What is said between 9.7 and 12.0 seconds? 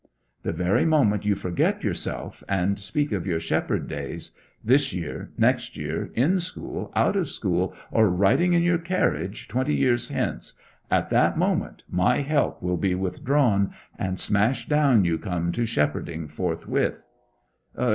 years hence at that moment